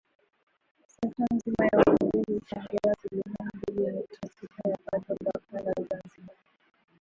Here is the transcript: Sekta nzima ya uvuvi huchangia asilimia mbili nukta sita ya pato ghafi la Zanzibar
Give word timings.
Sekta 0.93 1.25
nzima 1.35 1.63
ya 1.71 1.77
uvuvi 1.87 2.33
huchangia 2.33 2.79
asilimia 2.91 3.49
mbili 3.53 3.91
nukta 3.91 4.29
sita 4.29 4.69
ya 4.69 4.77
pato 4.85 5.15
ghafi 5.23 5.53
la 5.55 5.73
Zanzibar 5.89 6.35